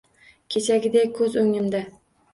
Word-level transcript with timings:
Kechagidek 0.55 1.13
ko`z 1.19 1.29
o`ngimda 1.45 1.87